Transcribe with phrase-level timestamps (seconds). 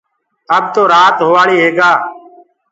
[0.55, 1.91] اب تو رآت هووآݪيٚ هي گآ